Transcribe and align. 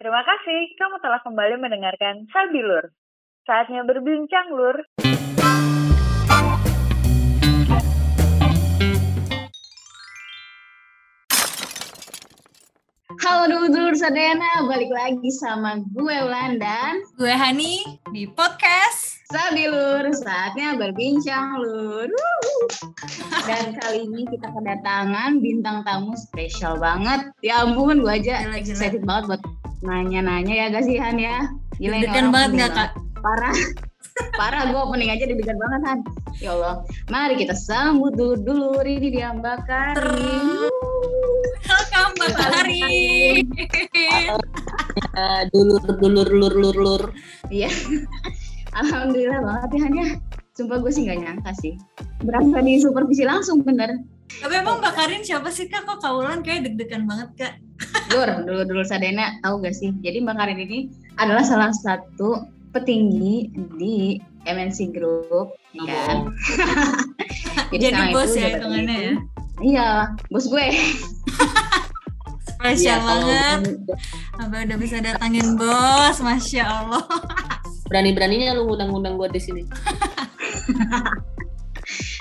Terima 0.00 0.24
kasih 0.24 0.80
kamu 0.80 0.96
telah 1.04 1.20
kembali 1.20 1.60
mendengarkan 1.60 2.24
Sabilur. 2.32 2.88
Saatnya 3.44 3.84
berbincang, 3.84 4.48
Lur. 4.48 4.80
Halo 13.20 13.44
dulur-dulur 13.52 13.92
Sadena, 13.92 14.64
balik 14.64 14.88
lagi 14.88 15.28
sama 15.36 15.84
gue 15.92 16.16
Ulan 16.24 16.56
dan 16.56 17.04
gue 17.20 17.36
Hani 17.36 17.84
di 18.16 18.24
podcast 18.32 19.20
Sabilur, 19.28 20.08
saatnya 20.16 20.80
berbincang 20.80 21.60
lur. 21.60 22.08
Dan 23.44 23.76
kali 23.76 24.08
ini 24.08 24.24
kita 24.32 24.48
kedatangan 24.48 25.44
bintang 25.44 25.84
tamu 25.84 26.16
spesial 26.16 26.80
banget. 26.80 27.28
Ya 27.44 27.68
ampun, 27.68 28.00
gue 28.00 28.10
aja 28.16 28.48
excited 28.56 29.04
banget 29.04 29.36
buat 29.36 29.42
nanya-nanya 29.80 30.54
ya 30.54 30.66
gak 30.68 30.84
sih 30.84 31.00
Han 31.00 31.16
ya? 31.16 31.48
Gila 31.80 31.96
orang 32.04 32.28
banget 32.28 32.50
nggak, 32.60 32.72
Kak? 32.76 32.90
Parah. 33.24 33.56
Parah 34.38 34.68
gue 34.68 34.76
opening 34.76 35.08
aja 35.08 35.24
deg-degan 35.24 35.56
banget 35.56 35.80
Han. 35.88 35.98
Ya 36.44 36.52
Allah, 36.52 36.84
mari 37.08 37.40
kita 37.40 37.56
sambut 37.56 38.12
dulur-dulur 38.12 38.84
ini 38.84 39.08
dia 39.08 39.32
Mbak 39.32 39.58
Karin. 39.64 40.68
Welcome 41.64 42.12
Mbak 42.20 42.36
Hari. 42.36 42.82
Eh, 45.16 45.42
dulur 45.52 45.82
dulur 45.96 46.28
lur 46.28 46.54
lur 46.54 46.76
lur 46.76 47.02
Iya. 47.48 47.72
Alhamdulillah 48.80 49.40
banget 49.40 49.68
ya 49.72 49.80
Han 49.88 49.94
ya. 49.96 50.08
Sumpah 50.52 50.76
gue 50.84 50.92
sih 50.92 51.08
gak 51.08 51.24
nyangka 51.24 51.56
sih. 51.56 51.80
Berasa 52.20 52.60
di 52.60 52.76
supervisi 52.76 53.24
langsung 53.24 53.64
bener. 53.64 53.96
Tapi 54.44 54.60
emang 54.60 54.84
Mbak 54.84 54.92
Karin 54.92 55.24
siapa 55.24 55.48
sih 55.48 55.72
Kak? 55.72 55.88
Kok 55.88 56.04
kaulan 56.04 56.44
kayak 56.44 56.68
deg-degan 56.68 57.08
banget 57.08 57.28
Kak? 57.40 57.54
Lur, 58.10 58.28
dulu 58.44 58.60
dulu 58.66 58.82
Sadena 58.82 59.38
tahu 59.40 59.62
gak 59.62 59.74
sih? 59.74 59.94
Jadi 60.00 60.20
Mbak 60.20 60.36
Karin 60.36 60.60
ini 60.60 60.78
adalah 61.16 61.42
salah 61.42 61.70
satu 61.72 62.44
petinggi 62.70 63.50
di 63.76 64.18
MNC 64.44 64.90
Group, 64.92 65.54
ya 65.72 65.84
kan? 66.06 66.18
Jadi 67.72 67.84
sekarang 67.86 68.10
bos 68.10 68.30
itu 68.30 68.38
ya 68.38 68.48
hitungannya 68.54 68.96
itu- 68.96 69.04
ya? 69.04 69.14
Iya, 69.60 69.88
bos 70.28 70.46
gue. 70.48 70.66
Spesial 72.50 72.76
Iya, 72.76 72.94
kalau 72.98 73.20
banget. 73.24 73.60
Abah 74.36 74.60
udah 74.64 74.78
bisa 74.80 74.96
datangin 74.98 75.56
bos, 75.56 76.16
Masya 76.18 76.64
Allah. 76.64 77.04
berani 77.90 78.14
beraninya 78.14 78.54
lu 78.54 78.70
ngundang-ngundang 78.70 79.18
gue 79.18 79.28
di 79.34 79.40
sini 79.42 79.62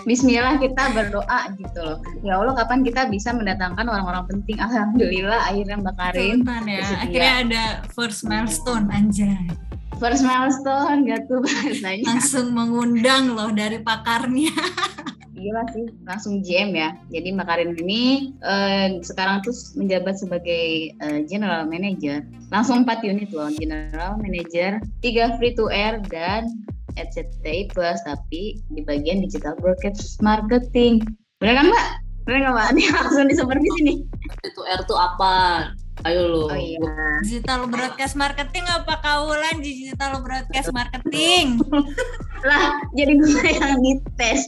Bismillah 0.10 0.58
kita 0.58 0.90
berdoa 0.98 1.54
gitu 1.54 1.80
loh. 1.86 2.02
Ya 2.26 2.42
Allah, 2.42 2.58
kapan 2.58 2.82
kita 2.82 3.06
bisa 3.14 3.30
mendatangkan 3.30 3.86
orang-orang 3.86 4.26
penting? 4.26 4.58
Alhamdulillah 4.58 5.54
akhirnya 5.54 5.78
Mbak 5.86 5.96
Karin 6.02 6.42
ya. 6.42 6.66
bersedia. 6.66 6.98
Akhirnya 7.06 7.34
ada 7.46 7.64
first 7.94 8.26
milestone 8.26 8.90
anjay. 8.90 9.38
first 10.02 10.26
milestone 10.26 11.06
gak 11.06 11.30
tuh 11.30 11.46
bahasanya. 11.46 12.10
Langsung 12.10 12.58
mengundang 12.58 13.38
loh 13.38 13.54
dari 13.54 13.86
pakarnya. 13.86 14.50
Gila 15.38 15.64
sih, 15.78 15.86
langsung 16.10 16.42
GM 16.42 16.74
ya. 16.74 16.90
Jadi 17.14 17.30
Mbak 17.30 17.46
Karin 17.46 17.72
ini 17.78 18.34
eh, 18.42 18.98
sekarang 19.06 19.46
tuh 19.46 19.54
menjabat 19.78 20.18
sebagai 20.18 20.90
eh, 20.90 21.20
General 21.30 21.70
Manager. 21.70 22.26
Langsung 22.50 22.82
4 22.82 23.06
unit 23.06 23.30
loh, 23.30 23.54
General 23.54 24.18
Manager, 24.18 24.82
3 25.06 25.38
free 25.38 25.54
to 25.54 25.70
air 25.70 26.02
dan 26.10 26.50
RCTI 26.98 27.70
Plus, 27.74 28.00
tapi 28.08 28.62
di 28.74 28.82
bagian 28.86 29.22
digital 29.22 29.58
broadcast 29.60 30.18
marketing. 30.24 31.06
Bener 31.44 31.60
kan 31.60 31.66
Mbak? 31.70 31.88
Bener 32.26 32.40
nggak 32.46 32.54
Mbak? 32.56 32.68
Ini 32.74 32.84
langsung 32.94 33.26
di 33.30 33.36
supervisi 33.36 33.80
nih. 33.86 33.98
itu 34.46 34.62
R 34.62 34.82
tuh 34.86 34.96
apa 34.96 35.34
ayo 36.08 36.32
lu 36.32 36.42
Oh 36.48 36.56
iya. 36.56 36.80
Digital 37.26 37.68
broadcast 37.68 38.16
marketing 38.16 38.64
apa 38.72 39.04
kaulan 39.04 39.60
digital 39.60 40.24
broadcast 40.24 40.72
marketing? 40.72 41.60
Lah, 42.48 42.80
jadi 42.96 43.20
gue 43.20 43.44
yang 43.52 43.84
dites. 43.84 44.48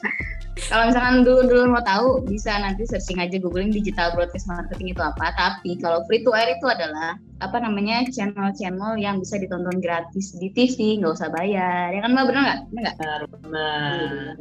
Kalau 0.51 0.87
misalkan 0.91 1.23
dulu-dulu 1.23 1.71
mau 1.71 1.83
tahu, 1.83 2.27
bisa 2.27 2.51
nanti 2.59 2.83
searching 2.83 3.19
aja 3.23 3.39
googling 3.39 3.71
digital 3.71 4.11
broadcast 4.11 4.47
marketing 4.51 4.91
itu 4.91 5.01
apa. 5.03 5.31
Tapi 5.35 5.79
kalau 5.79 6.03
free 6.07 6.23
to 6.27 6.35
air 6.35 6.55
itu 6.55 6.67
adalah 6.67 7.15
apa 7.39 7.57
namanya 7.63 8.03
channel-channel 8.11 8.99
yang 8.99 9.19
bisa 9.19 9.39
ditonton 9.39 9.79
gratis 9.79 10.35
di 10.35 10.51
TV, 10.51 10.99
nggak 10.99 11.15
usah 11.15 11.31
bayar. 11.31 11.95
Ya 11.95 12.03
kan 12.03 12.11
mbak 12.11 12.25
bener 12.27 12.41
nggak? 12.43 12.59
Bener 12.67 12.81
nggak? 12.83 12.95
Benar, 12.99 13.19
benar. 13.39 14.35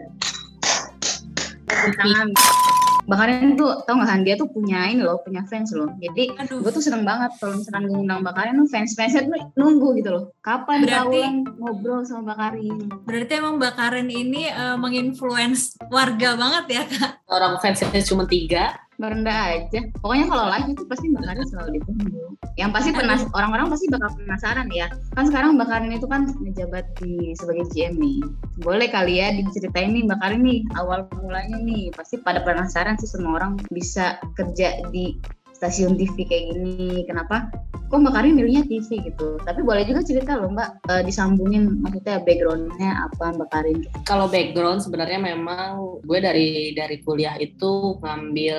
Bakarin 3.10 3.58
tuh 3.58 3.82
tau 3.82 3.98
nggak 3.98 4.06
Han 4.06 4.22
dia 4.22 4.38
tuh 4.38 4.46
punya 4.46 4.86
ini 4.86 5.02
loh, 5.02 5.18
punya 5.26 5.42
fans 5.50 5.74
loh. 5.74 5.90
Jadi 5.98 6.30
Aduh. 6.38 6.62
gue 6.62 6.70
tuh 6.70 6.78
seneng 6.78 7.02
banget 7.02 7.34
kalau 7.42 7.58
misalkan 7.58 7.90
gue 7.90 7.96
ngundang 7.98 8.22
Bakarin 8.22 8.54
tuh 8.54 8.70
fans-fansnya 8.70 9.26
tuh 9.26 9.34
nunggu 9.58 9.98
gitu 9.98 10.10
loh. 10.14 10.24
Kapan 10.38 10.86
Berarti- 10.86 11.58
ngobrol 11.58 12.06
sama 12.06 12.32
Bakarin? 12.32 12.86
Berarti 13.02 13.32
emang 13.34 13.58
Mbak 13.58 13.74
Karen 13.74 14.06
ini 14.06 14.46
eh, 14.46 14.76
menginfluence 14.78 15.74
warga 15.90 16.38
banget 16.38 16.64
ya 16.70 16.82
Kak? 16.86 17.12
orang 17.26 17.58
fansnya 17.58 17.90
cuma 18.06 18.26
tiga 18.26 18.78
merendah 18.94 19.58
aja. 19.58 19.80
Pokoknya 19.98 20.26
kalau 20.28 20.44
live 20.46 20.68
itu 20.70 20.82
pasti 20.86 21.06
Mbak 21.10 21.22
Karin 21.26 21.46
selalu 21.46 21.70
ditunggu. 21.82 22.24
Yang 22.60 22.70
pasti 22.76 22.90
penas 22.92 23.24
orang-orang 23.32 23.72
pasti 23.72 23.86
bakal 23.88 24.12
penasaran 24.20 24.68
ya. 24.68 24.92
Kan 25.16 25.32
sekarang 25.32 25.56
Mbak 25.56 25.68
Karin 25.72 25.96
itu 25.96 26.04
kan 26.04 26.28
menjabat 26.44 26.84
di 27.00 27.32
sebagai 27.32 27.64
GM 27.72 27.96
nih. 27.96 28.20
Boleh 28.60 28.92
kali 28.92 29.16
ya 29.16 29.32
diceritain 29.32 29.96
nih 29.96 30.04
Mbak 30.04 30.20
Karin 30.20 30.44
nih 30.44 30.60
awal 30.76 31.08
mulanya 31.24 31.56
nih. 31.56 31.88
Pasti 31.96 32.20
pada 32.20 32.44
penasaran 32.44 33.00
sih 33.00 33.08
semua 33.08 33.40
orang 33.40 33.56
bisa 33.72 34.20
kerja 34.36 34.84
di 34.92 35.16
stasiun 35.56 35.96
TV 35.96 36.28
kayak 36.28 36.44
gini. 36.52 37.08
Kenapa? 37.08 37.48
Kok 37.88 37.96
Mbak 37.96 38.12
Karin 38.12 38.36
milihnya 38.36 38.68
TV 38.68 39.08
gitu. 39.08 39.40
Tapi 39.40 39.64
boleh 39.64 39.88
juga 39.88 40.04
cerita 40.04 40.36
loh 40.36 40.52
Mbak 40.52 40.70
eh, 40.84 41.02
disambungin 41.08 41.80
maksudnya 41.80 42.20
backgroundnya 42.20 42.90
apa 43.08 43.40
Mbak 43.40 43.48
Karin. 43.56 43.78
kalau 44.04 44.28
background 44.28 44.84
sebenarnya 44.84 45.16
memang 45.16 46.00
gue 46.04 46.18
dari 46.20 46.76
dari 46.76 47.00
kuliah 47.00 47.40
itu 47.40 47.96
ngambil 48.04 48.58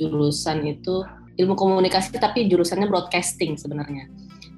jurusan 0.00 0.64
itu 0.64 1.04
ilmu 1.34 1.54
komunikasi 1.58 2.16
tapi 2.18 2.46
jurusannya 2.46 2.86
broadcasting 2.86 3.58
sebenarnya. 3.58 4.06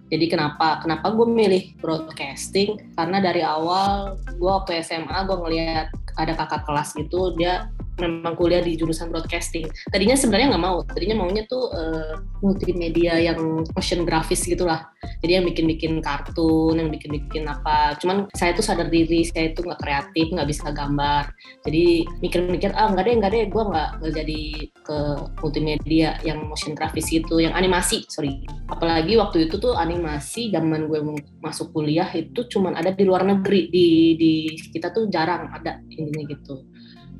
Jadi 0.06 0.30
kenapa 0.30 0.78
kenapa 0.80 1.10
gue 1.10 1.26
milih 1.26 1.64
broadcasting? 1.82 2.78
Karena 2.94 3.18
dari 3.18 3.42
awal 3.42 4.14
gue 4.38 4.50
waktu 4.50 4.84
SMA 4.86 5.18
gue 5.26 5.36
ngelihat 5.36 5.88
ada 6.16 6.32
kakak 6.32 6.62
kelas 6.64 6.96
gitu 6.96 7.34
dia 7.36 7.68
memang 7.96 8.36
kuliah 8.36 8.60
di 8.60 8.76
jurusan 8.76 9.08
broadcasting. 9.08 9.66
Tadinya 9.88 10.16
sebenarnya 10.16 10.56
nggak 10.56 10.64
mau 10.64 10.84
tadinya 10.84 11.24
maunya 11.24 11.48
tuh 11.48 11.72
eh, 11.72 12.14
multimedia 12.44 13.16
yang 13.20 13.64
motion 13.64 14.04
grafis 14.04 14.44
gitulah. 14.44 14.88
Jadi 15.24 15.32
yang 15.40 15.44
bikin-bikin 15.48 16.04
kartun 16.04 16.76
yang 16.76 16.92
bikin-bikin 16.92 17.48
apa. 17.48 17.96
Cuman 18.00 18.28
saya 18.36 18.52
tuh 18.52 18.64
sadar 18.64 18.92
diri 18.92 19.24
saya 19.24 19.52
itu 19.52 19.64
nggak 19.64 19.80
kreatif 19.80 20.26
nggak 20.32 20.48
bisa 20.48 20.68
gambar. 20.70 21.32
Jadi 21.64 22.04
mikir-mikir 22.20 22.70
ah 22.76 22.92
nggak 22.92 23.04
deh 23.08 23.14
nggak 23.16 23.30
deh 23.32 23.44
gue 23.48 23.62
nggak 23.62 23.88
nggak 24.02 24.12
jadi 24.24 24.40
ke 24.86 24.98
multimedia 25.40 26.10
yang 26.22 26.44
motion 26.46 26.76
grafis 26.76 27.08
gitu 27.08 27.40
yang 27.40 27.56
animasi 27.56 28.04
sorry. 28.12 28.44
Apalagi 28.68 29.16
waktu 29.16 29.48
itu 29.48 29.56
tuh 29.56 29.74
animasi 29.78 30.52
zaman 30.52 30.86
gue 30.90 31.00
masuk 31.40 31.72
kuliah 31.72 32.08
itu 32.12 32.44
cuman 32.50 32.76
ada 32.76 32.92
di 32.92 33.04
luar 33.08 33.24
negeri 33.24 33.72
di 33.72 33.86
di 34.18 34.32
kita 34.74 34.92
tuh 34.92 35.08
jarang 35.08 35.48
ada 35.54 35.80
intinya 35.88 36.22
gitu. 36.28 36.66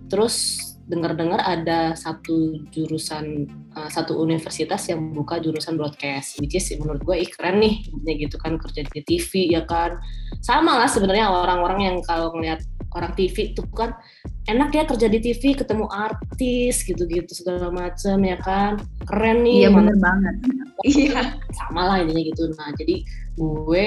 Terus 0.06 0.65
dengar-dengar 0.86 1.42
ada 1.42 1.98
satu 1.98 2.62
jurusan 2.70 3.50
uh, 3.74 3.90
satu 3.90 4.22
universitas 4.22 4.86
yang 4.86 5.10
buka 5.10 5.42
jurusan 5.42 5.74
broadcast 5.74 6.38
which 6.38 6.54
is 6.54 6.70
menurut 6.78 7.02
gue 7.02 7.26
ih 7.26 7.30
keren 7.30 7.58
nih 7.58 7.82
gitu 8.22 8.38
kan 8.38 8.54
kerja 8.54 8.86
di 8.86 9.02
TV 9.02 9.50
ya 9.50 9.66
kan. 9.66 9.98
Sama 10.42 10.78
lah 10.78 10.86
sebenarnya 10.86 11.26
orang-orang 11.26 11.80
yang 11.90 11.96
kalau 12.06 12.30
ngeliat 12.34 12.62
orang 12.94 13.12
TV 13.16 13.56
itu 13.56 13.62
kan 13.74 13.96
enak 14.46 14.70
ya 14.70 14.84
kerja 14.86 15.06
di 15.10 15.18
TV 15.18 15.58
ketemu 15.58 15.90
artis 15.90 16.86
gitu-gitu 16.86 17.32
segala 17.34 17.68
macem 17.74 18.20
ya 18.22 18.38
kan? 18.38 18.78
Keren 19.06 19.42
nih 19.42 19.66
Iya 19.66 19.70
bener 19.74 19.96
banget. 19.98 20.36
Iya. 20.86 21.40
sama 21.56 21.88
lah 21.88 22.04
intinya 22.04 22.20
gitu. 22.20 22.52
Nah 22.52 22.68
jadi 22.76 23.02
gue 23.34 23.86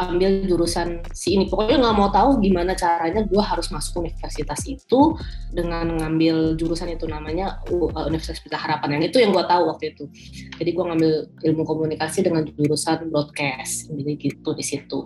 ambil 0.00 0.48
jurusan 0.48 1.04
si 1.14 1.36
ini. 1.36 1.46
Pokoknya 1.46 1.78
nggak 1.78 1.96
mau 2.00 2.10
tahu 2.10 2.40
gimana 2.42 2.72
caranya 2.74 3.22
gue 3.22 3.38
harus 3.44 3.70
masuk 3.70 4.02
universitas 4.02 4.64
itu 4.66 5.14
dengan 5.52 6.00
ngambil 6.00 6.58
jurusan 6.58 6.90
itu 6.90 7.06
namanya 7.06 7.60
uh, 7.70 8.08
Universitas 8.08 8.40
Pelita 8.42 8.56
Harapan. 8.56 8.98
Yang 8.98 9.14
itu 9.14 9.16
yang 9.22 9.30
gue 9.36 9.44
tahu 9.46 9.62
waktu 9.68 9.84
itu. 9.94 10.04
Jadi 10.58 10.70
gue 10.74 10.84
ngambil 10.90 11.12
ilmu 11.44 11.62
komunikasi 11.62 12.24
dengan 12.24 12.42
jurusan 12.48 13.12
broadcast 13.12 13.92
jadi 13.92 14.12
gitu 14.16 14.50
di 14.56 14.64
situ 14.64 14.98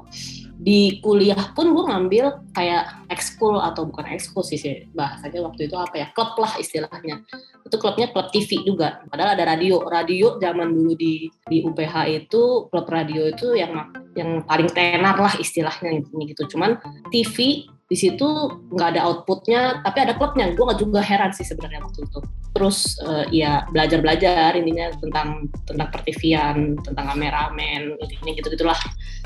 di 0.54 1.02
kuliah 1.02 1.50
pun 1.52 1.74
gue 1.74 1.84
ngambil 1.90 2.54
kayak 2.54 3.10
ekskul 3.10 3.58
atau 3.58 3.90
bukan 3.90 4.06
ekskul 4.14 4.46
sih 4.46 4.86
bahasanya 4.94 5.42
waktu 5.42 5.66
itu 5.66 5.76
apa 5.76 5.94
ya 5.98 6.06
klub 6.14 6.38
lah 6.38 6.54
istilahnya. 6.56 7.26
Itu 7.66 7.76
klubnya 7.80 8.12
klub 8.14 8.30
TV 8.30 8.62
juga. 8.62 9.02
Padahal 9.10 9.34
ada 9.34 9.44
radio. 9.56 9.82
Radio 9.82 10.38
zaman 10.38 10.70
dulu 10.70 10.94
di 10.94 11.26
di 11.50 11.64
UPH 11.64 12.06
itu 12.06 12.70
klub 12.70 12.86
radio 12.86 13.26
itu 13.26 13.58
yang 13.58 13.90
yang 14.14 14.46
paling 14.46 14.70
tenar 14.70 15.18
lah 15.18 15.34
istilahnya 15.36 16.00
gitu. 16.06 16.42
Cuman 16.54 16.78
TV 17.10 17.66
di 17.84 17.96
situ 18.00 18.26
nggak 18.72 18.96
ada 18.96 19.00
outputnya 19.06 19.84
tapi 19.84 19.98
ada 20.04 20.16
klubnya. 20.16 20.50
Gue 20.52 20.64
nggak 20.64 20.80
juga 20.80 21.00
heran 21.04 21.30
sih 21.32 21.44
sebenarnya 21.44 21.84
waktu 21.84 22.04
itu. 22.04 22.18
Terus 22.54 22.96
uh, 23.02 23.26
ya 23.34 23.66
belajar 23.74 23.98
belajar 23.98 24.50
intinya 24.54 24.94
tentang 25.02 25.50
tentang 25.66 25.88
pertivian 25.90 26.78
tentang 26.86 27.10
kameramen 27.10 27.98
ini 27.98 28.30
gitu 28.38 28.46
gitulah 28.54 28.78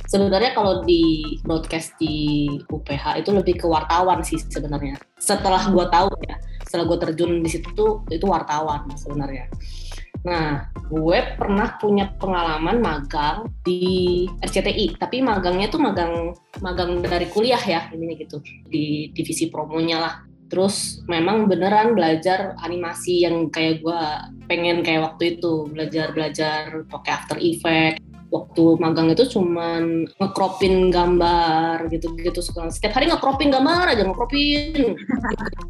sebenarnya 0.08 0.56
kalau 0.56 0.81
di 0.88 1.37
broadcast 1.44 1.93
di 2.00 2.49
UPH 2.72 3.20
itu 3.20 3.31
lebih 3.31 3.60
ke 3.60 3.66
wartawan 3.69 4.25
sih 4.25 4.40
sebenarnya. 4.40 4.96
Setelah 5.20 5.69
gue 5.69 5.87
tahu 5.93 6.08
ya 6.25 6.40
setelah 6.69 6.84
gue 6.84 6.99
terjun 7.00 7.40
di 7.40 7.49
situ 7.49 8.05
itu 8.12 8.25
wartawan 8.28 8.84
sebenarnya 8.93 9.49
Nah, 10.26 10.67
gue 10.88 11.19
pernah 11.38 11.79
punya 11.79 12.11
pengalaman 12.19 12.82
magang 12.82 13.47
di 13.62 14.26
RCTI, 14.43 14.99
tapi 14.99 15.23
magangnya 15.23 15.70
tuh 15.70 15.81
magang 15.82 16.35
magang 16.59 16.99
dari 17.05 17.29
kuliah 17.31 17.61
ya, 17.61 17.87
ini 17.94 18.19
gitu, 18.19 18.43
di 18.67 19.15
divisi 19.15 19.47
promonya 19.53 19.99
lah. 20.00 20.15
Terus 20.49 21.05
memang 21.05 21.44
beneran 21.44 21.93
belajar 21.93 22.56
animasi 22.65 23.29
yang 23.29 23.53
kayak 23.53 23.85
gue 23.85 24.00
pengen 24.49 24.81
kayak 24.81 25.12
waktu 25.12 25.37
itu, 25.37 25.69
belajar-belajar 25.69 26.88
pakai 26.88 27.12
After 27.12 27.37
Effect, 27.37 28.00
waktu 28.28 28.76
magang 28.76 29.08
itu 29.08 29.25
cuman 29.25 30.04
ngekropin 30.20 30.92
gambar 30.92 31.88
gitu-gitu 31.88 32.44
setiap 32.44 32.92
hari 32.92 33.08
ngekropin 33.08 33.48
gambar 33.48 33.88
aja 33.88 34.04
ngekropin. 34.04 34.96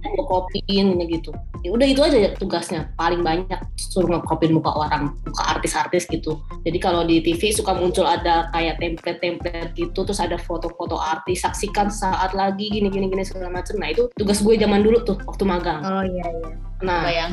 Ngekropin 0.02 0.86
gitu. 1.06 1.30
Ya 1.62 1.70
udah 1.74 1.86
itu 1.86 2.00
aja 2.02 2.34
tugasnya 2.38 2.90
paling 2.98 3.22
banyak 3.22 3.58
suruh 3.78 4.10
ngekropin 4.10 4.54
muka 4.54 4.74
orang 4.74 5.14
muka 5.26 5.44
artis-artis 5.58 6.10
gitu. 6.10 6.42
Jadi 6.66 6.78
kalau 6.82 7.06
di 7.06 7.22
TV 7.22 7.54
suka 7.54 7.74
muncul 7.74 8.06
ada 8.06 8.50
kayak 8.50 8.82
template-template 8.82 9.74
gitu 9.78 10.02
terus 10.02 10.18
ada 10.18 10.38
foto-foto 10.38 10.98
artis 10.98 11.46
saksikan 11.46 11.90
saat 11.90 12.34
lagi 12.34 12.70
gini 12.70 12.90
gini 12.90 13.22
segala 13.22 13.54
macam 13.54 13.78
nah 13.78 13.90
itu 13.94 14.10
tugas 14.18 14.42
gue 14.42 14.58
zaman 14.58 14.82
dulu 14.82 15.06
tuh 15.06 15.18
waktu 15.26 15.44
magang. 15.46 15.80
Oh 15.86 16.02
iya 16.02 16.26
iya. 16.26 16.50
Nah 16.78 17.02
bayang 17.06 17.32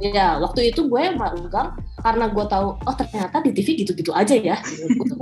ya 0.00 0.40
waktu 0.40 0.72
itu 0.72 0.88
gue 0.88 1.04
magang 1.16 1.76
karena 2.00 2.26
gue 2.32 2.44
tahu 2.48 2.68
oh 2.80 2.94
ternyata 2.96 3.40
di 3.44 3.50
TV 3.54 3.84
gitu-gitu 3.84 4.10
aja 4.12 4.34
ya. 4.36 4.56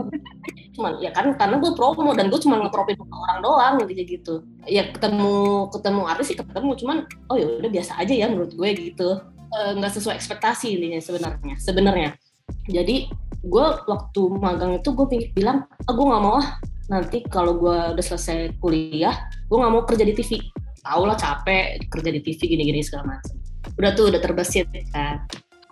Cuman 0.79 1.03
ya 1.03 1.11
kan 1.11 1.35
karena 1.35 1.59
gue 1.59 1.73
promo 1.75 2.15
dan 2.15 2.31
gue 2.31 2.39
cuma 2.39 2.63
ngepropin 2.63 2.95
orang 3.03 3.39
doang 3.43 3.75
intinya 3.83 4.05
gitu. 4.07 4.35
Ya 4.65 4.87
ketemu 4.95 5.67
ketemu 5.75 6.03
artis 6.07 6.27
sih 6.31 6.39
ketemu 6.39 6.71
cuman 6.79 6.97
oh 7.29 7.37
ya 7.37 7.47
udah 7.59 7.71
biasa 7.71 7.99
aja 7.99 8.15
ya 8.15 8.27
menurut 8.31 8.55
gue 8.55 8.69
gitu. 8.79 9.19
Nggak 9.51 9.91
e, 9.91 9.95
sesuai 9.99 10.15
ekspektasi 10.15 10.79
intinya 10.79 11.03
sebenarnya 11.03 11.55
sebenarnya. 11.59 12.11
Jadi 12.71 13.11
gue 13.43 13.67
waktu 13.87 14.21
magang 14.39 14.79
itu 14.79 14.91
gue 14.95 15.07
bilang 15.35 15.67
ah 15.67 15.93
gue 15.95 16.07
nggak 16.07 16.23
mau 16.23 16.39
ah 16.39 16.49
nanti 16.91 17.23
kalau 17.29 17.55
gue 17.61 17.79
udah 17.95 18.05
selesai 18.05 18.59
kuliah 18.59 19.15
gue 19.47 19.57
nggak 19.57 19.73
mau 19.73 19.83
kerja 19.87 20.03
di 20.03 20.15
TV 20.17 20.43
tau 20.83 21.07
lah 21.07 21.15
capek 21.15 21.87
kerja 21.87 22.11
di 22.11 22.21
TV 22.25 22.41
gini-gini 22.57 22.83
segala 22.83 23.15
macam 23.15 23.37
udah 23.79 23.91
tuh 23.95 24.11
udah 24.11 24.21
terbesit 24.21 24.67
kan 24.91 25.23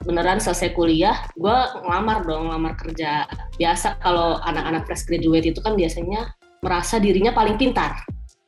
beneran 0.06 0.38
selesai 0.38 0.72
kuliah, 0.72 1.26
gue 1.34 1.56
ngelamar 1.82 2.22
dong, 2.22 2.48
ngelamar 2.48 2.78
kerja. 2.78 3.26
Biasa 3.58 3.98
kalau 3.98 4.38
anak-anak 4.46 4.86
fresh 4.86 5.04
graduate 5.10 5.50
itu 5.50 5.58
kan 5.58 5.74
biasanya 5.74 6.30
merasa 6.62 7.02
dirinya 7.02 7.34
paling 7.34 7.58
pintar. 7.58 7.98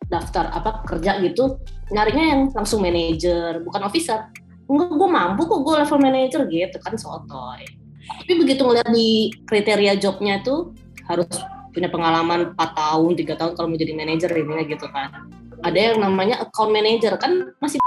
Daftar 0.09 0.55
apa 0.55 0.87
kerja 0.89 1.21
gitu, 1.21 1.61
nyarinya 1.93 2.25
yang 2.33 2.41
langsung 2.55 2.81
manajer, 2.81 3.61
bukan 3.67 3.83
officer. 3.85 4.31
Enggak, 4.71 4.95
gue 4.95 5.09
mampu 5.11 5.45
kok 5.45 5.61
gue 5.67 5.75
level 5.85 5.99
manager 6.01 6.43
gitu 6.49 6.77
kan 6.81 6.95
sotoy. 6.97 7.67
Tapi 8.09 8.33
begitu 8.41 8.65
ngeliat 8.65 8.89
di 8.89 9.29
kriteria 9.45 10.01
jobnya 10.01 10.41
tuh 10.41 10.73
harus 11.11 11.29
punya 11.77 11.93
pengalaman 11.93 12.57
4 12.57 12.73
tahun, 12.73 13.13
3 13.21 13.37
tahun 13.37 13.53
kalau 13.53 13.69
mau 13.69 13.77
jadi 13.77 13.93
manajer 13.93 14.31
ini 14.33 14.65
gitu 14.65 14.89
kan. 14.89 15.29
Ada 15.61 15.93
yang 15.93 15.97
namanya 16.01 16.41
account 16.41 16.73
manager 16.73 17.19
kan 17.21 17.53
masih 17.61 17.83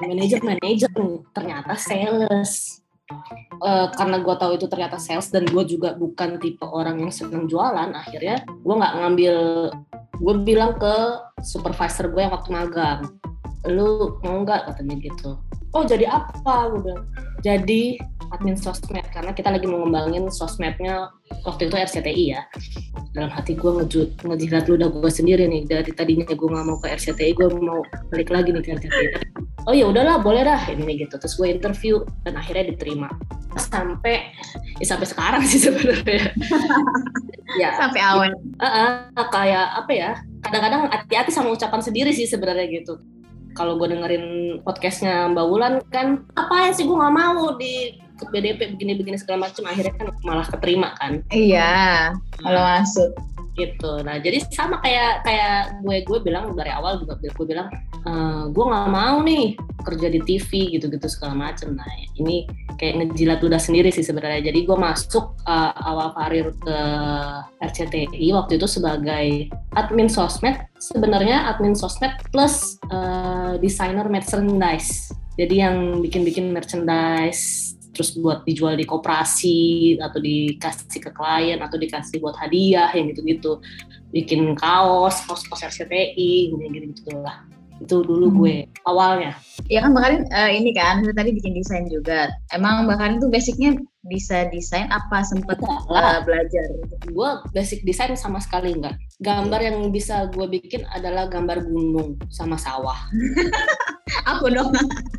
manajer 0.00 0.40
manajer. 0.40 0.90
Ternyata 1.36 1.76
sales. 1.76 2.80
Uh, 3.64 3.88
karena 3.96 4.20
gue 4.20 4.34
tahu 4.36 4.52
itu 4.60 4.68
ternyata 4.68 5.00
sales 5.00 5.32
dan 5.32 5.48
gue 5.48 5.64
juga 5.64 5.96
bukan 5.96 6.36
tipe 6.36 6.60
orang 6.60 7.00
yang 7.00 7.08
senang 7.08 7.48
jualan 7.48 7.88
akhirnya 7.96 8.44
gue 8.44 8.74
nggak 8.76 8.94
ngambil 9.00 9.36
gue 10.20 10.34
bilang 10.44 10.76
ke 10.76 10.94
supervisor 11.40 12.12
gue 12.12 12.20
yang 12.20 12.36
waktu 12.36 12.52
magang 12.52 13.08
lu 13.66 14.20
mau 14.22 14.44
nggak? 14.44 14.72
Katanya 14.72 14.96
gitu. 15.02 15.30
Oh 15.74 15.84
jadi 15.84 16.08
apa? 16.08 16.72
Gue 16.72 16.80
bilang. 16.84 17.04
Jadi 17.42 17.98
admin 18.34 18.56
sosmed 18.56 19.04
karena 19.12 19.32
kita 19.32 19.48
lagi 19.52 19.66
mau 19.68 19.84
ngembangin 19.84 20.28
sosmednya 20.28 21.08
waktu 21.44 21.68
itu 21.68 21.76
RCTI 21.76 22.24
ya. 22.36 22.42
Dalam 23.16 23.32
hati 23.32 23.56
gue 23.56 23.70
ngejut 23.82 24.24
ngejilat 24.24 24.64
ludah 24.68 24.88
gue 24.92 25.10
sendiri 25.12 25.44
nih. 25.48 25.64
Dari 25.68 25.90
tadinya 25.92 26.28
gue 26.28 26.48
nggak 26.48 26.66
mau 26.66 26.78
ke 26.80 26.92
RCTI 26.92 27.32
gue 27.36 27.48
mau 27.60 27.80
balik 28.12 28.28
lagi 28.28 28.52
nih 28.52 28.62
ke 28.62 28.70
RCTI 28.76 29.08
oh 29.68 29.74
ya 29.76 29.84
udahlah 29.84 30.16
boleh 30.24 30.48
dah 30.48 30.64
ini 30.72 31.04
gitu. 31.04 31.20
Terus 31.20 31.36
gue 31.36 31.48
interview 31.52 32.00
dan 32.24 32.40
akhirnya 32.40 32.72
diterima. 32.72 33.12
Sampai 33.60 34.32
ya 34.80 34.86
sampai 34.88 35.06
sekarang 35.06 35.42
sih 35.44 35.60
sebenarnya. 35.60 36.32
Ya. 37.56 37.72
Sampai 37.80 38.04
awal. 38.04 38.28
Uh, 38.60 39.00
uh, 39.16 39.26
kayak 39.32 39.66
apa 39.72 39.88
ya 39.96 40.10
kadang-kadang 40.44 40.84
hati-hati 40.92 41.32
sama 41.32 41.56
ucapan 41.56 41.80
sendiri 41.80 42.12
sih 42.12 42.28
sebenarnya 42.28 42.68
gitu. 42.68 43.00
Kalau 43.56 43.80
gue 43.80 43.88
dengerin 43.88 44.60
podcastnya 44.60 45.32
Mbak 45.32 45.46
Wulan 45.48 45.74
kan 45.88 46.28
apa 46.36 46.68
sih 46.76 46.84
gue 46.84 46.92
nggak 46.92 47.16
mau 47.16 47.56
di 47.56 47.96
BDP 48.26 48.74
begini-begini 48.74 49.16
segala 49.20 49.46
macam 49.46 49.64
akhirnya 49.70 49.94
kan 49.94 50.08
malah 50.26 50.46
keterima 50.50 50.94
kan. 50.98 51.22
Iya 51.30 52.12
kalau 52.42 52.62
nah, 52.62 52.82
masuk. 52.82 53.10
gitu. 53.58 53.92
Nah 54.06 54.22
jadi 54.22 54.38
sama 54.54 54.78
kayak 54.82 55.26
kayak 55.26 55.82
gue 55.82 55.96
gue 56.06 56.18
bilang 56.22 56.54
dari 56.54 56.70
awal 56.70 57.02
juga 57.02 57.18
gue 57.18 57.46
bilang 57.46 57.66
e, 58.06 58.12
gue 58.54 58.64
nggak 58.70 58.86
mau 58.86 59.18
nih 59.26 59.58
kerja 59.82 60.06
di 60.14 60.22
TV 60.22 60.78
gitu-gitu 60.78 61.10
segala 61.10 61.50
macam 61.50 61.74
nah 61.74 61.90
ini 62.14 62.46
kayak 62.78 62.94
ngejilat 63.02 63.42
ludah 63.42 63.58
sendiri 63.58 63.90
sih 63.90 64.06
sebenarnya. 64.06 64.48
Jadi 64.48 64.64
gue 64.64 64.78
masuk 64.78 65.34
uh, 65.44 65.74
awal 65.82 66.14
karir 66.14 66.54
ke 66.54 66.78
RCTI 67.58 68.30
waktu 68.32 68.56
itu 68.56 68.66
sebagai 68.70 69.50
admin 69.74 70.06
sosmed. 70.06 70.56
Sebenarnya 70.78 71.50
admin 71.50 71.74
sosmed 71.74 72.14
plus 72.30 72.78
uh, 72.94 73.58
desainer 73.58 74.06
merchandise. 74.06 75.10
Jadi 75.34 75.62
yang 75.62 76.02
bikin-bikin 76.02 76.54
merchandise 76.54 77.77
terus 77.98 78.14
buat 78.14 78.46
dijual 78.46 78.78
di 78.78 78.86
koperasi 78.86 79.98
atau 79.98 80.22
dikasih 80.22 81.02
ke 81.02 81.10
klien 81.10 81.58
atau 81.58 81.74
dikasih 81.74 82.22
buat 82.22 82.38
hadiah 82.38 82.94
yang 82.94 83.10
gitu-gitu. 83.10 83.58
Bikin 84.14 84.54
kaos 84.54 85.26
kaos 85.26 85.42
kaos 85.50 85.66
RCTI 85.66 86.54
gitu 86.54 86.62
gitu 86.94 87.18
lah 87.18 87.42
itu 87.78 88.02
dulu 88.02 88.26
hmm. 88.30 88.36
gue 88.42 88.54
awalnya. 88.86 89.32
Ya 89.70 89.82
kan 89.82 89.94
bahkan 89.94 90.26
uh, 90.34 90.50
ini 90.50 90.74
kan 90.74 91.02
tadi 91.14 91.30
bikin 91.30 91.54
desain 91.54 91.86
juga. 91.86 92.30
Emang 92.50 92.90
bahkan 92.90 93.18
itu 93.18 93.30
basicnya 93.30 93.78
bisa 94.06 94.48
desain 94.50 94.90
apa 94.90 95.22
sempat 95.22 95.62
uh, 95.62 96.18
belajar? 96.26 96.66
Gue 97.10 97.30
basic 97.54 97.86
desain 97.86 98.14
sama 98.18 98.42
sekali 98.42 98.74
enggak 98.74 98.98
gambar 99.18 99.60
yang 99.62 99.78
bisa 99.90 100.30
gue 100.30 100.46
bikin 100.46 100.86
adalah 100.94 101.30
gambar 101.30 101.66
gunung 101.66 102.18
sama 102.30 102.58
sawah. 102.58 102.98
Aku 104.34 104.50
dong 104.50 104.74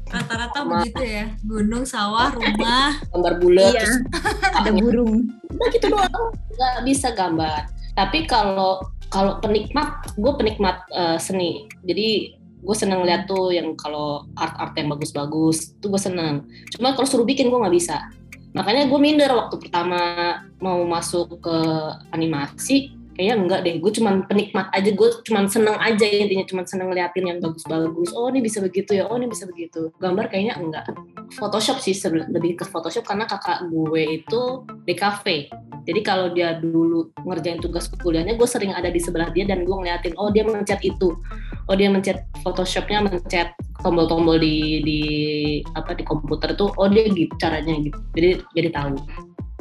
rata-rata 0.09 0.59
begitu 0.65 1.03
ya. 1.05 1.25
Gunung 1.45 1.85
sawah 1.85 2.33
rumah. 2.33 2.97
Gambar 3.13 3.33
bulat. 3.39 3.73
Iya. 3.77 3.89
ada 4.59 4.71
burung. 4.73 5.29
Udah 5.53 5.67
gitu 5.71 5.85
doang. 5.93 6.25
Nggak 6.57 6.75
bisa 6.85 7.07
gambar. 7.13 7.69
Tapi 7.93 8.25
kalau 8.25 8.81
kalau 9.09 9.41
penikmat 9.41 10.13
gue 10.17 10.33
penikmat 10.37 10.85
uh, 10.93 11.17
seni. 11.17 11.69
Jadi 11.85 12.37
gue 12.59 12.75
seneng 12.75 13.07
lihat 13.07 13.25
tuh 13.25 13.55
yang 13.55 13.73
kalau 13.79 14.27
art-art 14.35 14.75
yang 14.75 14.91
bagus-bagus 14.91 15.77
tuh 15.79 15.89
gue 15.93 16.01
seneng. 16.01 16.45
Cuma 16.75 16.93
kalau 16.93 17.07
suruh 17.07 17.25
bikin 17.25 17.47
gue 17.47 17.59
nggak 17.59 17.75
bisa. 17.75 18.09
Makanya 18.53 18.89
gue 18.89 18.99
minder 18.99 19.29
waktu 19.33 19.61
pertama 19.61 19.99
mau 20.57 20.81
masuk 20.83 21.37
ke 21.39 21.57
animasi 22.11 22.98
kayaknya 23.19 23.35
enggak 23.35 23.59
deh 23.67 23.75
gue 23.83 23.91
cuman 23.99 24.15
penikmat 24.31 24.71
aja 24.71 24.89
gue 24.95 25.09
cuman 25.27 25.51
seneng 25.51 25.75
aja 25.75 26.07
intinya 26.07 26.47
cuman 26.47 26.63
seneng 26.63 26.87
ngeliatin 26.87 27.25
yang 27.27 27.43
bagus-bagus. 27.43 28.15
Oh 28.15 28.31
ini 28.31 28.39
bisa 28.39 28.63
begitu 28.63 28.95
ya 28.95 29.11
oh 29.11 29.19
ini 29.19 29.27
bisa 29.27 29.43
begitu. 29.43 29.91
Gambar 29.99 30.31
kayaknya 30.31 30.55
enggak. 30.55 30.87
Photoshop 31.35 31.83
sih 31.83 31.91
lebih 32.07 32.55
ke 32.55 32.63
Photoshop 32.63 33.03
karena 33.03 33.27
kakak 33.27 33.67
gue 33.67 34.23
itu 34.23 34.63
di 34.87 34.95
cafe 34.95 35.51
jadi 35.89 36.05
kalau 36.05 36.29
dia 36.29 36.53
dulu 36.61 37.09
ngerjain 37.25 37.57
tugas 37.57 37.89
kuliahnya 37.89 38.37
gue 38.37 38.45
sering 38.45 38.77
ada 38.77 38.93
di 38.93 39.01
sebelah 39.01 39.33
dia 39.33 39.49
dan 39.49 39.65
gue 39.65 39.73
ngeliatin 39.73 40.13
oh 40.21 40.29
dia 40.29 40.45
mencet 40.45 40.77
itu. 40.85 41.17
Oh 41.65 41.73
dia 41.73 41.89
mencet 41.89 42.29
Photoshopnya 42.45 43.09
mencet 43.09 43.57
tombol-tombol 43.81 44.37
di 44.37 44.85
di 44.85 45.01
apa 45.73 45.97
di 45.97 46.05
komputer 46.05 46.53
tuh 46.53 46.69
oh 46.77 46.85
dia 46.93 47.09
gitu 47.09 47.33
caranya 47.41 47.73
gitu. 47.81 47.97
Jadi 48.13 48.29
jadi 48.53 48.69
tahu 48.69 48.95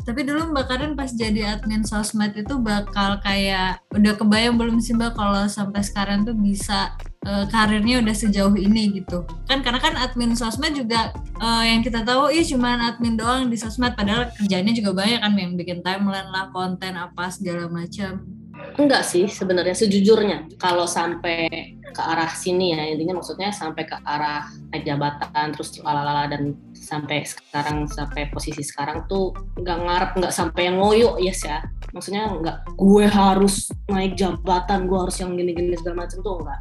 tapi 0.09 0.25
dulu 0.25 0.57
Mbak 0.57 0.65
Karen 0.73 0.93
pas 0.97 1.13
jadi 1.13 1.53
admin 1.53 1.85
sosmed 1.85 2.33
itu 2.33 2.57
bakal 2.57 3.21
kayak 3.21 3.85
udah 3.93 4.17
kebayang 4.17 4.57
belum 4.57 4.81
sih 4.81 4.97
Mbak 4.97 5.21
kalau 5.21 5.45
sampai 5.45 5.85
sekarang 5.85 6.25
tuh 6.25 6.33
bisa 6.33 6.97
uh, 7.29 7.45
karirnya 7.53 8.01
udah 8.01 8.17
sejauh 8.17 8.57
ini 8.57 9.05
gitu. 9.05 9.29
Kan 9.45 9.61
karena 9.61 9.77
kan 9.77 10.01
admin 10.01 10.33
sosmed 10.33 10.73
juga 10.73 11.13
uh, 11.45 11.61
yang 11.61 11.85
kita 11.85 12.09
tahu 12.09 12.33
iya 12.33 12.41
cuma 12.41 12.81
admin 12.89 13.21
doang 13.21 13.53
di 13.53 13.61
sosmed 13.61 13.93
padahal 13.93 14.33
kerjanya 14.33 14.73
juga 14.73 14.97
banyak 14.97 15.21
kan 15.21 15.33
yang 15.37 15.53
bikin 15.61 15.85
timeline 15.85 16.33
lah, 16.33 16.49
konten 16.57 16.97
apa 16.97 17.29
segala 17.29 17.69
macam. 17.69 18.38
Enggak 18.79 19.03
sih 19.03 19.27
sebenarnya 19.27 19.75
sejujurnya. 19.75 20.55
Kalau 20.55 20.87
sampai 20.87 21.75
ke 21.89 22.03
arah 22.05 22.31
sini 22.31 22.79
ya 22.79 22.87
intinya 22.95 23.19
maksudnya 23.19 23.51
sampai 23.51 23.83
ke 23.91 23.97
arah 24.07 24.47
naik 24.71 24.87
jabatan 24.87 25.51
terus 25.51 25.75
lalala 25.83 26.31
dan 26.31 26.55
sampai 26.77 27.27
sekarang 27.27 27.91
sampai 27.91 28.31
posisi 28.31 28.63
sekarang 28.63 29.09
tuh 29.11 29.35
nggak 29.59 29.79
ngarep 29.83 30.11
nggak 30.23 30.31
sampai 30.31 30.71
yang 30.71 30.79
ngoyo 30.79 31.19
yes 31.19 31.43
ya. 31.43 31.59
Maksudnya 31.91 32.31
nggak 32.31 32.79
gue 32.79 33.05
harus 33.11 33.75
naik 33.91 34.15
jabatan 34.15 34.87
gue 34.87 34.99
harus 34.99 35.17
yang 35.19 35.35
gini-gini 35.35 35.75
segala 35.75 36.07
macam 36.07 36.19
tuh 36.23 36.35
enggak 36.39 36.61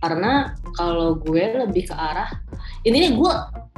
karena 0.00 0.56
kalau 0.80 1.12
gue 1.20 1.44
lebih 1.60 1.92
ke 1.92 1.94
arah 1.94 2.32
ini 2.88 3.12
gue 3.12 3.32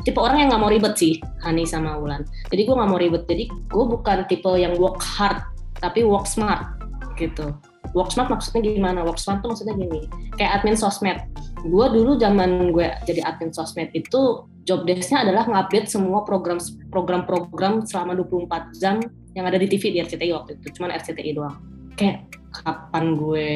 tipe 0.06 0.22
orang 0.22 0.46
yang 0.46 0.48
nggak 0.54 0.62
mau 0.62 0.70
ribet 0.70 0.94
sih 0.94 1.18
Hani 1.42 1.66
sama 1.66 1.98
Wulan. 1.98 2.22
Jadi 2.46 2.62
gue 2.62 2.74
nggak 2.78 2.90
mau 2.90 3.00
ribet. 3.00 3.26
Jadi 3.26 3.50
gue 3.50 3.84
bukan 3.90 4.22
tipe 4.30 4.50
yang 4.54 4.78
work 4.78 5.02
hard 5.02 5.42
tapi 5.82 6.06
work 6.06 6.30
smart 6.30 6.78
gitu 7.18 7.50
work 7.90 8.14
smart 8.14 8.30
maksudnya 8.30 8.62
gimana? 8.62 9.02
Work 9.02 9.18
smart 9.18 9.42
tuh 9.42 9.52
maksudnya 9.52 9.74
gini 9.74 10.06
kayak 10.38 10.62
admin 10.62 10.78
sosmed. 10.78 11.18
Gue 11.62 11.86
dulu 11.90 12.18
zaman 12.18 12.70
gue 12.70 12.86
jadi 13.06 13.20
admin 13.26 13.50
sosmed 13.50 13.90
itu 13.92 14.46
job 14.62 14.86
desk-nya 14.86 15.26
adalah 15.26 15.44
ngupdate 15.50 15.90
semua 15.90 16.22
program 16.22 16.62
program 16.88 17.26
program 17.26 17.82
selama 17.82 18.14
24 18.18 18.78
jam 18.78 19.02
yang 19.34 19.44
ada 19.48 19.58
di 19.58 19.66
TV 19.66 19.94
di 19.94 19.98
RCTI 20.02 20.30
waktu 20.34 20.50
itu. 20.60 20.78
Cuman 20.78 20.94
RCTI 20.94 21.30
doang. 21.34 21.56
Kayak 21.98 22.30
kapan 22.52 23.16
gue 23.16 23.48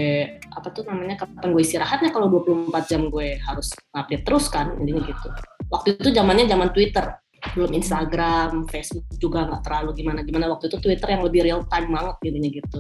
apa 0.57 0.69
tuh 0.73 0.89
namanya 0.89 1.21
kapan 1.21 1.53
gue 1.53 1.63
istirahatnya 1.63 2.11
kalau 2.17 2.33
24 2.33 2.73
jam 2.89 3.13
gue 3.13 3.37
harus 3.45 3.69
update 3.93 4.25
terus 4.25 4.49
kan 4.49 4.73
intinya 4.81 5.05
gitu. 5.05 5.29
Waktu 5.69 6.01
itu 6.01 6.09
zamannya 6.15 6.47
zaman 6.49 6.71
Twitter 6.73 7.05
belum 7.55 7.71
Instagram, 7.77 8.67
Facebook 8.69 9.07
juga 9.21 9.47
nggak 9.47 9.63
terlalu 9.65 9.91
gimana 10.03 10.21
gimana 10.25 10.51
waktu 10.51 10.69
itu 10.73 10.77
Twitter 10.83 11.09
yang 11.13 11.23
lebih 11.25 11.41
real 11.47 11.61
time 11.69 11.93
banget 11.93 12.17
gini 12.25 12.49
gitu. 12.51 12.79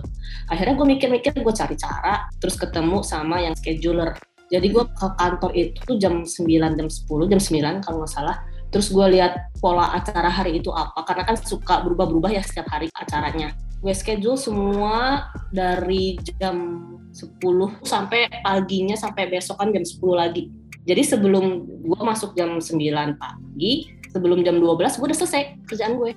Akhirnya 0.51 0.75
gue 0.77 0.87
mikir-mikir 0.97 1.33
gue 1.37 1.55
cari 1.55 1.77
cara, 1.79 2.27
terus 2.41 2.57
ketemu 2.59 3.01
sama 3.05 3.41
yang 3.41 3.55
scheduler. 3.55 4.17
Jadi 4.47 4.67
gue 4.71 4.85
ke 4.87 5.09
kantor 5.19 5.51
itu 5.59 5.93
jam 5.99 6.23
9, 6.23 6.79
jam 6.79 6.89
10, 6.89 7.33
jam 7.33 7.41
9 7.41 7.83
kalau 7.83 7.97
nggak 8.03 8.13
salah. 8.13 8.37
Terus 8.71 8.91
gue 8.91 9.07
lihat 9.19 9.55
pola 9.63 9.95
acara 9.95 10.31
hari 10.31 10.59
itu 10.59 10.71
apa, 10.75 11.03
karena 11.07 11.23
kan 11.27 11.37
suka 11.39 11.83
berubah-berubah 11.87 12.31
ya 12.35 12.43
setiap 12.43 12.71
hari 12.71 12.91
acaranya. 12.95 13.55
Gue 13.83 13.95
schedule 13.95 14.39
semua 14.39 15.29
dari 15.55 16.19
jam 16.39 16.83
10 17.15 17.41
sampai 17.87 18.29
paginya 18.43 18.95
sampai 18.99 19.31
besokan 19.31 19.73
jam 19.73 19.83
10 19.83 19.99
lagi. 20.15 20.51
Jadi 20.87 21.03
sebelum 21.03 21.67
gue 21.83 22.03
masuk 22.03 22.39
jam 22.39 22.63
9 22.63 23.19
pagi, 23.19 23.91
sebelum 24.17 24.41
jam 24.41 24.57
12 24.57 24.97
gue 24.97 25.07
udah 25.13 25.19
selesai 25.21 25.43
kerjaan 25.69 26.01
gue. 26.01 26.17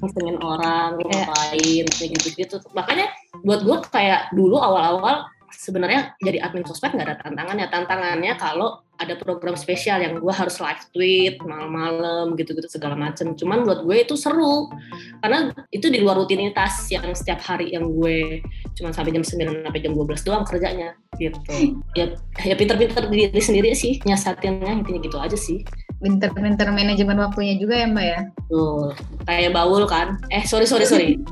Ngomongin 0.00 0.38
orang 0.40 0.96
ngapain 0.96 1.84
kayak 1.84 2.10
gitu 2.16 2.28
gitu 2.38 2.56
makanya 2.78 3.10
buat 3.42 3.66
gue 3.66 3.76
kayak 3.90 4.30
dulu 4.32 4.56
awal-awal 4.56 5.26
sebenarnya 5.50 6.14
jadi 6.22 6.42
admin 6.42 6.64
sosmed 6.64 6.96
nggak 6.96 7.08
ada 7.12 7.16
tantangannya. 7.20 7.66
Tantangannya 7.68 8.32
kalau 8.40 8.80
ada 8.94 9.18
program 9.18 9.58
spesial 9.58 9.98
yang 9.98 10.22
gue 10.22 10.34
harus 10.34 10.62
live 10.62 10.82
tweet 10.94 11.34
malam-malam 11.42 12.38
gitu-gitu 12.38 12.66
segala 12.70 12.94
macem. 12.94 13.34
Cuman 13.34 13.66
buat 13.66 13.82
gue 13.82 13.96
itu 14.06 14.14
seru. 14.14 14.70
Karena 15.18 15.50
itu 15.74 15.90
di 15.90 15.98
luar 15.98 16.18
rutinitas 16.22 16.86
yang 16.94 17.10
setiap 17.14 17.42
hari 17.42 17.74
yang 17.74 17.90
gue 17.90 18.42
cuma 18.78 18.94
sampai 18.94 19.14
jam 19.14 19.26
9 19.26 19.66
sampai 19.66 19.80
jam 19.82 19.92
12 19.94 20.26
doang 20.26 20.44
kerjanya 20.46 20.94
gitu. 21.18 21.38
Ya 21.98 22.10
ya 22.42 22.54
pinter-pinter 22.58 23.06
diri 23.06 23.38
sendiri 23.38 23.70
sih 23.74 24.02
nyasatinnya 24.02 24.82
intinya 24.82 24.98
gitu 24.98 25.18
aja 25.18 25.38
sih 25.38 25.62
Pinter-pinter 26.04 26.68
manajemen 26.68 27.16
waktunya 27.16 27.56
juga 27.56 27.80
ya 27.80 27.86
Mbak 27.88 28.04
ya. 28.04 28.20
Tuh, 28.52 28.92
kayak 29.24 29.56
baul 29.56 29.88
kan. 29.88 30.20
Eh, 30.28 30.44
sorry, 30.44 30.68
sorry, 30.68 30.84
sorry. 30.84 31.16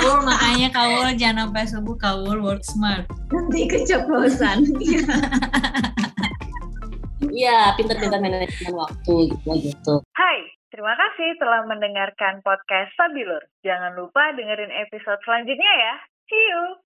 Kaul 0.00 0.24
makanya 0.24 0.72
kaul 0.72 1.04
jangan 1.20 1.52
sampai 1.52 1.68
subuh 1.68 1.96
kaul 2.00 2.40
work 2.40 2.64
smart. 2.64 3.04
Nanti 3.28 3.68
keceplosan. 3.68 4.64
Iya, 7.30 7.76
pinter-pinter 7.76 8.16
manajemen 8.16 8.74
waktu 8.80 9.36
gitu 9.36 9.52
gitu. 9.60 9.94
Hai, 10.16 10.40
terima 10.72 10.96
kasih 10.96 11.36
telah 11.36 11.68
mendengarkan 11.68 12.40
podcast 12.40 12.96
Sabilur. 12.96 13.44
Jangan 13.60 13.92
lupa 13.92 14.32
dengerin 14.32 14.72
episode 14.72 15.20
selanjutnya 15.28 15.68
ya. 15.68 15.94
See 16.32 16.40
you! 16.40 16.80